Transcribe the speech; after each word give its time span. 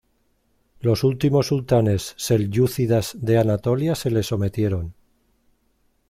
Los 0.79 1.03
últimos 1.03 1.45
sultanes 1.45 2.15
selyúcidas 2.17 3.13
de 3.21 3.37
Anatolia 3.37 3.93
se 3.93 4.09
le 4.09 4.23
sometieron. 4.23 4.95